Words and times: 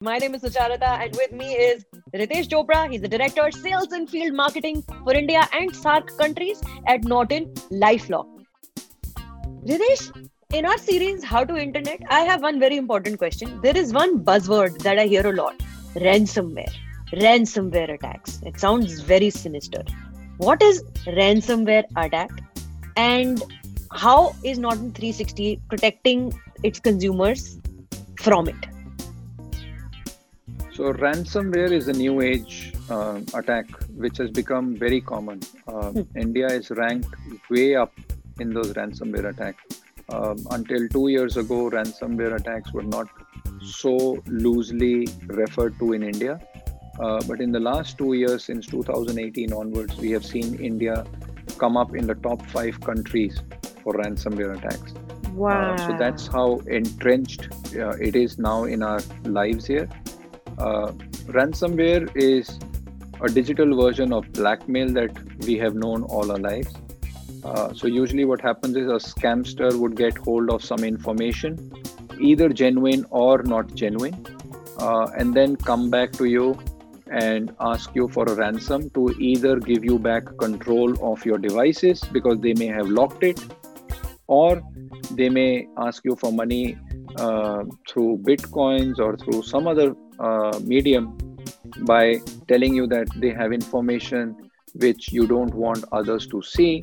My 0.00 0.18
name 0.18 0.34
is 0.34 0.42
Sucharita, 0.42 0.88
and 1.02 1.16
with 1.16 1.32
me 1.32 1.54
is 1.54 1.84
Ritesh 2.14 2.48
Chopra. 2.48 2.90
He's 2.90 3.00
the 3.00 3.08
director, 3.08 3.50
sales 3.50 3.92
and 3.92 4.08
field 4.08 4.34
marketing 4.34 4.82
for 5.04 5.14
India 5.14 5.48
and 5.52 5.72
SAARC 5.72 6.16
countries 6.18 6.62
at 6.86 7.04
Norton 7.04 7.46
Lifelock. 7.70 8.26
Ritesh, 9.66 10.28
in 10.52 10.66
our 10.66 10.78
series 10.78 11.24
How 11.24 11.44
to 11.44 11.56
Internet, 11.56 12.02
I 12.08 12.20
have 12.20 12.42
one 12.42 12.60
very 12.60 12.76
important 12.76 13.18
question. 13.18 13.60
There 13.62 13.76
is 13.76 13.92
one 13.92 14.20
buzzword 14.20 14.78
that 14.82 14.98
I 14.98 15.06
hear 15.06 15.26
a 15.26 15.32
lot 15.32 15.58
ransomware. 15.94 16.72
Ransomware 17.12 17.94
attacks. 17.94 18.40
It 18.44 18.60
sounds 18.60 19.00
very 19.00 19.30
sinister. 19.30 19.82
What 20.36 20.62
is 20.62 20.82
ransomware 21.06 21.84
attack? 21.96 22.30
And 22.96 23.42
how 23.92 24.34
is 24.44 24.58
Norton 24.58 24.92
360 24.92 25.60
protecting 25.68 26.38
its 26.62 26.78
consumers 26.80 27.58
from 28.26 28.48
it? 28.48 28.62
So, 30.76 30.92
ransomware 30.92 31.70
is 31.70 31.86
a 31.88 31.92
new 31.92 32.20
age 32.20 32.72
uh, 32.90 33.20
attack 33.34 33.66
which 34.04 34.18
has 34.18 34.30
become 34.30 34.74
very 34.76 35.00
common. 35.00 35.40
Uh, 35.68 35.90
hmm. 35.90 36.18
India 36.24 36.48
is 36.48 36.70
ranked 36.70 37.14
way 37.48 37.76
up 37.76 37.92
in 38.40 38.52
those 38.52 38.72
ransomware 38.72 39.28
attacks. 39.32 39.80
Um, 40.08 40.44
until 40.50 40.88
two 40.88 41.06
years 41.08 41.36
ago, 41.36 41.70
ransomware 41.70 42.34
attacks 42.40 42.72
were 42.72 42.88
not 42.96 43.08
so 43.60 43.94
loosely 44.26 45.08
referred 45.28 45.78
to 45.78 45.92
in 45.92 46.02
India. 46.02 46.40
Uh, 46.98 47.20
but 47.28 47.40
in 47.40 47.52
the 47.52 47.60
last 47.60 47.96
two 47.96 48.12
years, 48.14 48.44
since 48.44 48.66
2018 48.66 49.52
onwards, 49.52 49.96
we 49.98 50.10
have 50.10 50.26
seen 50.26 50.58
India 50.58 51.06
come 51.58 51.76
up 51.76 51.94
in 51.94 52.06
the 52.06 52.14
top 52.16 52.44
five 52.46 52.80
countries 52.80 53.40
for 53.86 53.94
ransomware 53.94 54.52
attacks. 54.58 54.94
Wow. 55.32 55.74
Uh, 55.74 55.76
so 55.86 55.96
that's 55.96 56.26
how 56.26 56.46
entrenched 56.78 57.48
uh, 57.76 57.90
it 58.08 58.16
is 58.16 58.36
now 58.36 58.64
in 58.64 58.82
our 58.82 59.00
lives 59.24 59.66
here. 59.66 59.88
Uh, 60.58 60.88
ransomware 61.36 62.04
is 62.16 62.58
a 63.20 63.28
digital 63.28 63.76
version 63.80 64.12
of 64.12 64.32
blackmail 64.32 64.92
that 64.94 65.12
we 65.46 65.56
have 65.58 65.74
known 65.74 66.02
all 66.02 66.32
our 66.32 66.38
lives. 66.38 66.74
Uh, 67.44 67.72
so 67.72 67.86
usually 67.86 68.24
what 68.24 68.40
happens 68.40 68.76
is 68.76 68.88
a 68.88 69.00
scamster 69.10 69.72
would 69.78 69.94
get 69.96 70.18
hold 70.18 70.50
of 70.50 70.64
some 70.64 70.82
information, 70.82 71.72
either 72.20 72.48
genuine 72.48 73.06
or 73.10 73.42
not 73.44 73.72
genuine, 73.74 74.26
uh, 74.78 75.06
and 75.16 75.32
then 75.32 75.54
come 75.54 75.90
back 75.90 76.10
to 76.12 76.24
you 76.24 76.58
and 77.08 77.54
ask 77.60 77.94
you 77.94 78.08
for 78.08 78.24
a 78.24 78.34
ransom 78.34 78.90
to 78.90 79.10
either 79.20 79.60
give 79.60 79.84
you 79.84 79.96
back 79.96 80.24
control 80.38 80.92
of 81.12 81.24
your 81.24 81.38
devices 81.38 82.00
because 82.12 82.40
they 82.40 82.54
may 82.54 82.66
have 82.66 82.88
locked 82.88 83.22
it, 83.22 83.38
or 84.26 84.62
they 85.12 85.28
may 85.28 85.66
ask 85.78 86.04
you 86.04 86.16
for 86.16 86.32
money 86.32 86.76
uh, 87.16 87.64
through 87.88 88.18
bitcoins 88.18 88.98
or 88.98 89.16
through 89.16 89.42
some 89.42 89.66
other 89.66 89.94
uh, 90.18 90.58
medium 90.62 91.16
by 91.82 92.20
telling 92.48 92.74
you 92.74 92.86
that 92.86 93.08
they 93.16 93.30
have 93.30 93.52
information 93.52 94.36
which 94.74 95.12
you 95.12 95.26
don't 95.26 95.54
want 95.54 95.84
others 95.92 96.26
to 96.26 96.42
see 96.42 96.82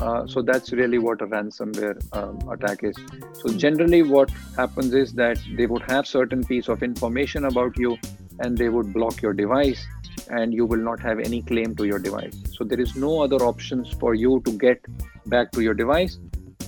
uh, 0.00 0.26
so 0.26 0.40
that's 0.40 0.72
really 0.72 0.98
what 0.98 1.20
a 1.20 1.26
ransomware 1.26 1.96
um, 2.16 2.38
attack 2.50 2.82
is. 2.82 2.96
So 3.34 3.52
generally, 3.52 4.02
what 4.02 4.30
happens 4.56 4.94
is 4.94 5.12
that 5.14 5.38
they 5.56 5.66
would 5.66 5.82
have 5.82 6.06
certain 6.06 6.42
piece 6.42 6.68
of 6.68 6.82
information 6.82 7.44
about 7.44 7.76
you, 7.76 7.98
and 8.38 8.56
they 8.56 8.70
would 8.70 8.94
block 8.94 9.20
your 9.20 9.34
device, 9.34 9.86
and 10.30 10.54
you 10.54 10.64
will 10.64 10.78
not 10.78 11.00
have 11.00 11.18
any 11.18 11.42
claim 11.42 11.76
to 11.76 11.84
your 11.84 11.98
device. 11.98 12.34
So 12.52 12.64
there 12.64 12.80
is 12.80 12.96
no 12.96 13.20
other 13.20 13.36
options 13.36 13.90
for 13.92 14.14
you 14.14 14.40
to 14.46 14.52
get 14.52 14.80
back 15.26 15.52
to 15.52 15.60
your 15.60 15.74
device, 15.74 16.18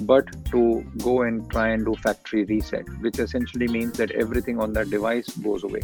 but 0.06 0.26
to 0.50 0.84
go 0.98 1.22
and 1.22 1.50
try 1.50 1.68
and 1.68 1.84
do 1.84 1.94
factory 1.94 2.44
reset, 2.44 2.84
which 3.00 3.18
essentially 3.18 3.68
means 3.68 3.96
that 3.98 4.10
everything 4.12 4.60
on 4.60 4.72
that 4.74 4.90
device 4.90 5.28
goes 5.36 5.64
away. 5.64 5.82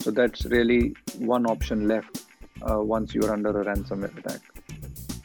So 0.00 0.10
that's 0.10 0.44
really 0.46 0.94
one 1.18 1.46
option 1.46 1.86
left 1.88 2.24
uh, 2.62 2.80
once 2.80 3.14
you're 3.14 3.32
under 3.32 3.60
a 3.60 3.64
ransomware 3.64 4.16
attack 4.18 4.40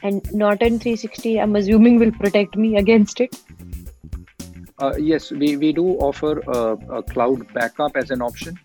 and 0.06 0.22
Norton 0.34 0.80
360, 0.80 1.42
I'm 1.42 1.56
assuming, 1.56 2.00
will 2.00 2.12
protect 2.12 2.56
me 2.56 2.78
against 2.78 3.22
it. 3.22 3.36
Uh, 4.78 4.94
yes, 4.98 5.32
we, 5.32 5.58
we 5.58 5.74
do 5.74 5.88
offer 6.08 6.40
a, 6.40 6.98
a 6.98 7.04
cloud 7.04 7.52
backup 7.54 7.96
as 7.98 8.12
an 8.12 8.22
option, 8.22 8.60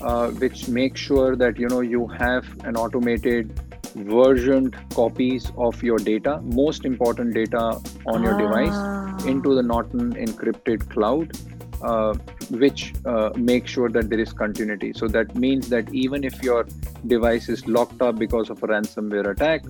uh, 0.00 0.28
which 0.28 0.68
makes 0.68 1.00
sure 1.00 1.34
that 1.36 1.58
you 1.58 1.68
know 1.68 1.80
you 1.80 2.06
have 2.08 2.44
an 2.64 2.76
automated 2.76 3.71
versioned 3.94 4.76
copies 4.94 5.50
of 5.56 5.82
your 5.82 5.98
data, 5.98 6.40
most 6.42 6.84
important 6.84 7.34
data 7.34 7.80
on 8.06 8.16
ah. 8.16 8.22
your 8.22 8.38
device, 8.38 9.24
into 9.26 9.54
the 9.54 9.62
Norton 9.62 10.14
encrypted 10.14 10.88
cloud, 10.90 11.36
uh, 11.82 12.14
which 12.50 12.94
uh, 13.06 13.30
makes 13.36 13.70
sure 13.70 13.88
that 13.88 14.08
there 14.08 14.20
is 14.20 14.32
continuity. 14.32 14.92
So 14.92 15.08
that 15.08 15.34
means 15.34 15.68
that 15.68 15.92
even 15.92 16.24
if 16.24 16.42
your 16.42 16.66
device 17.06 17.48
is 17.48 17.66
locked 17.66 18.00
up 18.02 18.18
because 18.18 18.50
of 18.50 18.62
a 18.62 18.66
ransomware 18.66 19.30
attack, 19.30 19.64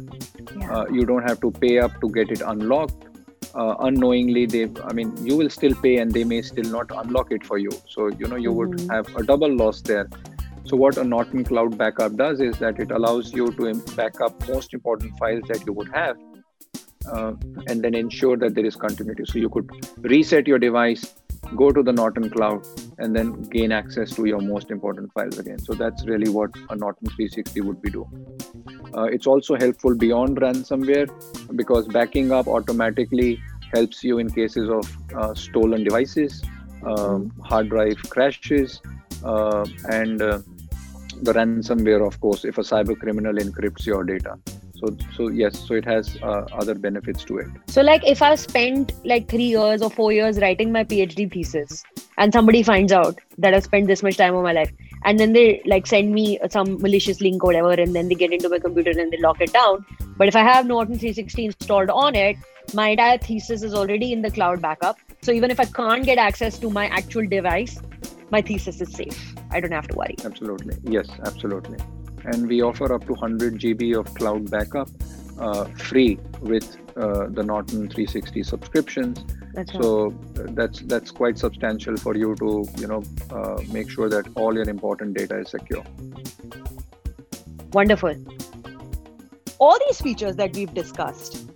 yeah. 0.56 0.72
uh, 0.72 0.86
you 0.90 1.04
don't 1.04 1.22
have 1.22 1.40
to 1.40 1.50
pay 1.50 1.78
up 1.78 2.00
to 2.00 2.10
get 2.10 2.30
it 2.30 2.42
unlocked. 2.44 3.06
Uh, 3.54 3.76
unknowingly, 3.80 4.46
they, 4.46 4.70
I 4.84 4.94
mean, 4.94 5.14
you 5.26 5.36
will 5.36 5.50
still 5.50 5.74
pay 5.74 5.98
and 5.98 6.10
they 6.10 6.24
may 6.24 6.40
still 6.40 6.70
not 6.70 6.90
unlock 6.90 7.32
it 7.32 7.44
for 7.44 7.58
you. 7.58 7.70
So, 7.86 8.08
you 8.08 8.26
know, 8.26 8.36
you 8.36 8.50
mm-hmm. 8.50 8.88
would 8.88 8.90
have 8.90 9.14
a 9.16 9.22
double 9.22 9.54
loss 9.54 9.82
there. 9.82 10.08
So, 10.64 10.76
what 10.76 10.96
a 10.96 11.04
Norton 11.04 11.44
Cloud 11.44 11.76
Backup 11.76 12.16
does 12.16 12.40
is 12.40 12.58
that 12.58 12.78
it 12.78 12.90
allows 12.90 13.32
you 13.32 13.52
to 13.52 13.74
back 13.96 14.20
up 14.20 14.48
most 14.48 14.74
important 14.74 15.18
files 15.18 15.42
that 15.48 15.66
you 15.66 15.72
would 15.72 15.88
have 15.92 16.16
uh, 17.12 17.32
and 17.66 17.82
then 17.82 17.94
ensure 17.94 18.36
that 18.36 18.54
there 18.54 18.64
is 18.64 18.76
continuity. 18.76 19.24
So, 19.26 19.38
you 19.38 19.48
could 19.48 19.70
reset 19.98 20.46
your 20.46 20.58
device 20.58 21.14
go 21.56 21.70
to 21.70 21.82
the 21.82 21.92
Norton 21.92 22.30
cloud, 22.30 22.66
and 22.98 23.14
then 23.14 23.42
gain 23.42 23.72
access 23.72 24.10
to 24.16 24.24
your 24.24 24.40
most 24.40 24.70
important 24.70 25.12
files 25.12 25.38
again. 25.38 25.58
So 25.58 25.74
that's 25.74 26.06
really 26.06 26.30
what 26.30 26.50
a 26.70 26.76
Norton 26.76 27.08
360 27.08 27.60
would 27.62 27.82
be 27.82 27.90
doing. 27.90 28.26
Uh, 28.96 29.04
it's 29.04 29.26
also 29.26 29.56
helpful 29.56 29.94
beyond 29.94 30.38
ransomware 30.38 31.10
because 31.56 31.88
backing 31.88 32.32
up 32.32 32.46
automatically 32.46 33.42
helps 33.74 34.04
you 34.04 34.18
in 34.18 34.30
cases 34.30 34.68
of 34.68 35.14
uh, 35.14 35.34
stolen 35.34 35.84
devices, 35.84 36.42
um, 36.86 37.32
hard 37.42 37.68
drive 37.68 37.98
crashes, 38.08 38.80
uh, 39.24 39.66
and 39.90 40.22
uh, 40.22 40.40
the 41.22 41.32
ransomware, 41.32 42.06
of 42.06 42.20
course, 42.20 42.44
if 42.44 42.58
a 42.58 42.62
cyber 42.62 42.98
criminal 42.98 43.34
encrypts 43.34 43.86
your 43.86 44.04
data. 44.04 44.38
So 44.74 44.96
so 45.16 45.28
yes 45.28 45.58
so 45.66 45.74
it 45.74 45.84
has 45.84 46.16
uh, 46.22 46.44
other 46.52 46.74
benefits 46.74 47.24
to 47.24 47.38
it. 47.38 47.46
So 47.68 47.82
like 47.82 48.04
if 48.04 48.20
i 48.20 48.34
spent 48.34 48.92
like 49.04 49.28
3 49.28 49.44
years 49.44 49.82
or 49.82 49.90
4 49.90 50.12
years 50.12 50.40
writing 50.44 50.72
my 50.76 50.82
phd 50.92 51.26
thesis 51.34 51.84
and 52.18 52.32
somebody 52.38 52.62
finds 52.70 52.96
out 53.00 53.20
that 53.38 53.54
i 53.58 53.60
spent 53.66 53.86
this 53.92 54.02
much 54.02 54.16
time 54.22 54.34
of 54.34 54.42
my 54.48 54.54
life 54.58 54.72
and 55.04 55.20
then 55.20 55.32
they 55.36 55.62
like 55.74 55.86
send 55.86 56.12
me 56.16 56.26
some 56.56 56.72
malicious 56.86 57.20
link 57.20 57.44
or 57.44 57.52
whatever 57.52 57.70
and 57.84 57.94
then 57.94 58.08
they 58.08 58.18
get 58.24 58.32
into 58.38 58.48
my 58.48 58.58
computer 58.58 58.90
and 58.90 59.12
they 59.12 59.18
lock 59.18 59.40
it 59.40 59.52
down. 59.52 59.86
But 60.16 60.28
if 60.32 60.40
i 60.42 60.42
have 60.48 60.66
norton 60.66 60.98
360 60.98 61.44
installed 61.44 61.90
on 61.90 62.16
it 62.16 62.36
my 62.74 62.88
entire 62.90 63.18
thesis 63.18 63.62
is 63.62 63.74
already 63.74 64.12
in 64.12 64.22
the 64.22 64.30
cloud 64.30 64.60
backup. 64.60 64.98
So 65.22 65.30
even 65.30 65.52
if 65.52 65.60
i 65.60 65.70
can't 65.80 66.04
get 66.12 66.18
access 66.18 66.58
to 66.66 66.70
my 66.70 66.86
actual 66.88 67.28
device 67.38 67.80
my 68.32 68.42
thesis 68.42 68.80
is 68.80 68.92
safe 69.00 69.34
i 69.50 69.60
don't 69.60 69.78
have 69.80 69.86
to 69.86 69.96
worry 69.96 70.16
absolutely 70.24 70.76
yes 70.98 71.08
absolutely 71.30 71.78
and 72.24 72.48
we 72.48 72.62
offer 72.62 72.92
up 72.92 73.04
to 73.06 73.12
100 73.12 73.58
GB 73.58 73.98
of 73.98 74.12
cloud 74.14 74.48
backup 74.50 74.88
uh, 75.38 75.64
free 75.88 76.18
with 76.40 76.76
uh, 76.96 77.26
the 77.28 77.42
Norton 77.42 77.88
360 77.88 78.42
subscriptions. 78.42 79.24
That's 79.54 79.72
so 79.72 80.10
right. 80.10 80.54
that's 80.54 80.80
that's 80.82 81.10
quite 81.10 81.38
substantial 81.38 81.96
for 81.96 82.16
you 82.16 82.34
to 82.36 82.64
you 82.76 82.86
know 82.86 83.02
uh, 83.30 83.60
make 83.70 83.90
sure 83.90 84.08
that 84.08 84.28
all 84.34 84.54
your 84.54 84.68
important 84.68 85.16
data 85.16 85.38
is 85.38 85.50
secure. 85.50 85.84
Wonderful. 87.72 88.14
All 89.58 89.78
these 89.88 90.00
features 90.00 90.36
that 90.36 90.54
we've 90.54 90.74
discussed, 90.74 91.50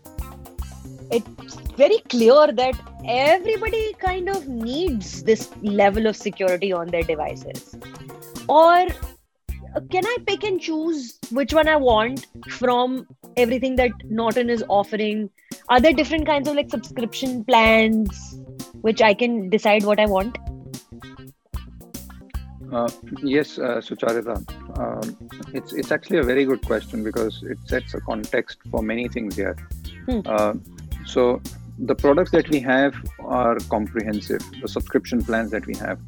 it's 1.10 1.56
very 1.76 1.98
clear 2.08 2.52
that 2.52 2.74
everybody 3.04 3.92
kind 3.94 4.28
of 4.28 4.48
needs 4.48 5.22
this 5.22 5.50
level 5.62 6.06
of 6.06 6.16
security 6.16 6.72
on 6.72 6.88
their 6.88 7.02
devices. 7.02 7.74
Or 8.48 8.86
can 9.90 10.06
I 10.06 10.16
pick 10.26 10.44
and 10.44 10.60
choose 10.60 11.18
which 11.30 11.52
one 11.52 11.68
I 11.68 11.76
want 11.76 12.26
from 12.48 13.06
everything 13.36 13.76
that 13.76 13.90
Norton 14.04 14.48
is 14.48 14.64
offering? 14.68 15.30
Are 15.68 15.80
there 15.80 15.92
different 15.92 16.26
kinds 16.26 16.48
of 16.48 16.54
like 16.54 16.70
subscription 16.70 17.44
plans 17.44 18.40
which 18.80 19.02
I 19.02 19.12
can 19.14 19.50
decide 19.50 19.84
what 19.84 20.00
I 20.00 20.06
want? 20.06 20.38
Uh, 22.72 22.88
yes, 23.22 23.58
uh, 23.58 23.80
Sucharita. 23.80 24.36
Um, 24.78 25.16
it's 25.54 25.72
it's 25.72 25.92
actually 25.92 26.18
a 26.18 26.22
very 26.22 26.44
good 26.44 26.62
question 26.62 27.04
because 27.04 27.42
it 27.44 27.58
sets 27.66 27.94
a 27.94 28.00
context 28.00 28.58
for 28.70 28.82
many 28.82 29.08
things 29.08 29.36
here. 29.36 29.56
Hmm. 30.06 30.20
Uh, 30.26 30.54
so 31.04 31.40
the 31.78 31.94
products 31.94 32.30
that 32.30 32.48
we 32.48 32.60
have 32.60 32.94
are 33.20 33.58
comprehensive. 33.68 34.42
The 34.60 34.68
subscription 34.68 35.22
plans 35.22 35.50
that 35.50 35.66
we 35.66 35.74
have. 35.76 35.98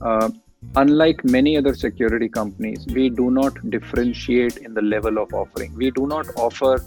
Uh, 0.00 0.30
unlike 0.74 1.24
many 1.24 1.56
other 1.56 1.74
security 1.74 2.28
companies, 2.28 2.86
we 2.86 3.08
do 3.08 3.30
not 3.30 3.70
differentiate 3.70 4.58
in 4.58 4.74
the 4.74 4.82
level 4.82 5.18
of 5.18 5.32
offering. 5.32 5.74
We 5.74 5.90
do 5.90 6.06
not 6.06 6.26
offer 6.36 6.84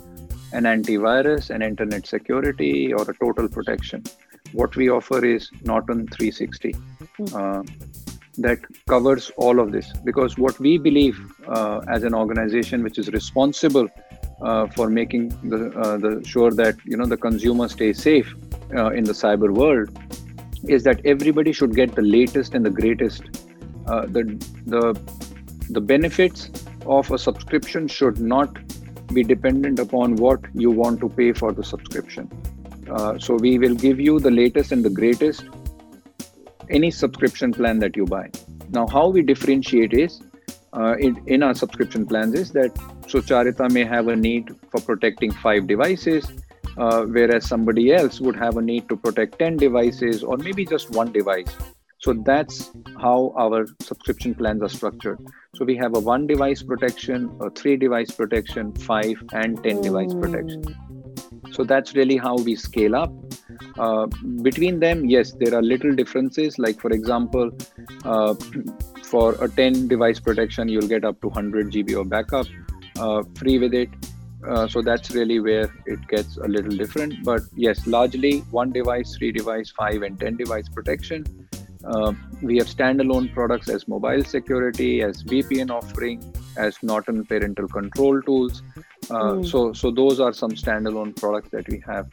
an 0.54 0.64
antivirus, 0.64 1.50
an 1.50 1.62
internet 1.62 2.08
security, 2.08 2.94
or 2.94 3.10
a 3.10 3.14
total 3.18 3.48
protection. 3.48 4.04
What 4.54 4.76
we 4.76 4.90
offer 4.90 5.24
is 5.24 5.50
Norton 5.64 6.08
360. 6.08 6.74
Mm. 7.20 7.36
Uh, 7.36 7.64
that 8.40 8.60
covers 8.88 9.32
all 9.36 9.60
of 9.60 9.72
this 9.72 9.92
because 10.06 10.38
what 10.38 10.58
we 10.60 10.78
believe 10.78 11.20
uh, 11.48 11.82
as 11.90 12.04
an 12.04 12.14
organization 12.14 12.84
which 12.84 12.98
is 12.98 13.10
responsible 13.10 13.88
for 14.68 14.90
making 14.90 15.30
the, 15.44 15.72
uh, 15.78 15.98
the 15.98 16.24
sure 16.26 16.52
that 16.52 16.76
you 16.86 16.98
know 16.98 17.06
the 17.06 17.18
consumer 17.18 17.68
stays 17.68 18.02
safe 18.02 18.34
uh, 18.76 18.90
in 18.92 19.04
the 19.04 19.12
cyber 19.12 19.54
world 19.54 19.90
is 20.68 20.84
that 20.84 21.02
everybody 21.06 21.52
should 21.52 21.76
get 21.76 21.96
the 21.96 22.02
latest 22.02 22.54
and 22.54 22.66
the 22.66 22.70
greatest 22.70 23.24
uh, 23.88 24.06
the 24.06 24.24
the 24.68 25.00
the 25.70 25.82
benefits 25.82 26.50
of 26.86 27.12
a 27.12 27.18
subscription 27.18 27.88
should 27.88 28.20
not 28.20 28.58
be 29.14 29.24
dependent 29.24 29.80
upon 29.80 30.16
what 30.16 30.40
you 30.54 30.72
want 30.72 31.00
to 31.00 31.10
pay 31.10 31.32
for 31.34 31.52
the 31.52 31.64
subscription 31.64 32.30
uh, 32.90 33.18
so 33.20 33.36
we 33.36 33.58
will 33.60 33.76
give 33.76 34.00
you 34.00 34.20
the 34.20 34.32
latest 34.32 34.72
and 34.72 34.84
the 34.84 34.90
greatest 34.90 35.44
any 36.70 36.92
subscription 36.92 37.52
plan 37.52 37.80
that 37.80 37.96
you 37.96 38.06
buy. 38.06 38.30
Now, 38.70 38.88
how 38.88 39.08
we 39.10 39.22
differentiate 39.22 39.94
is 39.94 40.22
uh, 40.74 40.96
in, 40.98 41.22
in 41.28 41.44
our 41.44 41.54
subscription 41.54 42.06
plans 42.06 42.36
is 42.36 42.52
that 42.52 42.72
Sucharita 43.10 43.72
may 43.72 43.84
have 43.86 44.08
a 44.08 44.16
need 44.16 44.56
for 44.70 44.80
protecting 44.82 45.32
five 45.32 45.66
devices, 45.66 46.32
uh, 46.78 47.06
whereas 47.06 47.48
somebody 47.48 47.92
else 47.92 48.22
would 48.22 48.36
have 48.36 48.58
a 48.58 48.62
need 48.62 48.88
to 48.90 48.96
protect 48.96 49.40
10 49.40 49.58
devices 49.58 50.24
or 50.24 50.38
maybe 50.38 50.64
just 50.64 50.92
one 50.92 51.12
device. 51.12 51.48
So 51.98 52.14
that's 52.14 52.72
how 53.02 53.34
our 53.38 53.66
subscription 53.82 54.36
plans 54.36 54.62
are 54.62 54.70
structured. 54.70 55.20
So 55.56 55.66
we 55.66 55.76
have 55.78 55.96
a 55.96 56.00
one 56.00 56.28
device 56.28 56.62
protection, 56.62 57.36
a 57.42 57.50
three 57.50 57.78
device 57.78 58.12
protection, 58.12 58.74
five 58.74 59.22
and 59.34 59.62
10 59.64 59.82
device 59.82 60.14
protection. 60.14 60.64
So 61.52 61.64
that's 61.64 61.96
really 61.96 62.16
how 62.16 62.38
we 62.38 62.56
scale 62.56 62.96
up. 62.96 63.12
Uh, 63.78 64.06
between 64.44 64.80
them, 64.80 65.06
yes, 65.06 65.34
there 65.40 65.56
are 65.56 65.64
little 65.64 65.94
differences. 65.94 66.60
Like, 66.60 66.80
for 66.80 66.92
example, 66.92 67.50
uh, 68.06 68.36
for 69.04 69.34
a 69.44 69.50
10 69.50 69.88
device 69.88 70.20
protection, 70.20 70.70
you'll 70.70 70.88
get 70.88 71.04
up 71.04 71.20
to 71.22 71.28
100 71.28 71.72
GB 71.72 72.00
of 72.00 72.08
backup 72.08 72.46
uh, 73.00 73.24
free 73.36 73.58
with 73.58 73.74
it. 73.74 73.90
Uh, 74.48 74.68
so 74.68 74.82
that's 74.82 75.12
really 75.12 75.40
where 75.40 75.70
it 75.86 76.08
gets 76.08 76.38
a 76.38 76.48
little 76.48 76.72
different. 76.72 77.24
But 77.24 77.42
yes, 77.56 77.86
largely 77.88 78.40
one 78.52 78.72
device, 78.72 79.16
three 79.18 79.32
device, 79.32 79.70
five, 79.70 80.02
and 80.02 80.20
10 80.20 80.38
device 80.38 80.70
protection. 80.70 81.26
Uh, 81.84 82.14
we 82.42 82.58
have 82.58 82.68
standalone 82.68 83.34
products 83.34 83.70
as 83.70 83.88
mobile 83.88 84.24
security, 84.24 85.02
as 85.02 85.24
VPN 85.24 85.72
offering, 85.72 86.22
as 86.58 86.82
Norton 86.84 87.26
parental 87.26 87.68
control 87.68 88.22
tools. 88.22 88.62
Uh, 89.10 89.34
mm. 89.34 89.48
So, 89.48 89.74
so 89.74 89.92
those 89.92 90.20
are 90.20 90.34
some 90.34 90.52
standalone 90.52 91.16
products 91.16 91.50
that 91.50 91.68
we 91.68 91.82
have. 91.88 92.10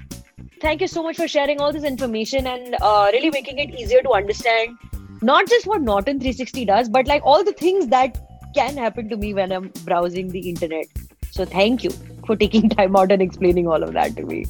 Thank 0.61 0.81
you 0.81 0.89
so 0.89 1.03
much 1.03 1.17
for 1.17 1.29
sharing 1.29 1.61
all 1.61 1.73
this 1.73 1.85
information 1.85 2.47
and 2.47 2.77
uh, 2.81 3.11
really 3.13 3.31
making 3.31 3.59
it 3.59 3.75
easier 3.79 4.03
to 4.03 4.13
understand 4.13 4.77
not 5.23 5.49
just 5.49 5.67
what 5.67 5.83
Norton 5.83 6.19
360 6.19 6.65
does, 6.65 6.89
but 6.89 7.07
like 7.07 7.23
all 7.25 7.43
the 7.45 7.53
things 7.53 7.89
that 7.89 8.26
can 8.57 8.77
happen 8.77 9.09
to 9.11 9.17
me 9.17 9.35
when 9.35 9.53
I'm 9.53 9.69
browsing 9.85 10.29
the 10.29 10.49
internet. 10.49 10.87
So, 11.31 11.45
thank 11.45 11.85
you 11.85 11.91
for 12.27 12.37
taking 12.37 12.69
time 12.79 12.97
out 12.97 13.13
and 13.13 13.23
explaining 13.23 13.69
all 13.69 13.83
of 13.83 13.93
that 13.93 14.17
to 14.17 14.25
me. 14.25 14.47